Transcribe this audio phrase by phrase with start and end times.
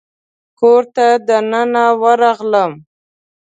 [0.59, 2.71] کور ته دننه ورغلم.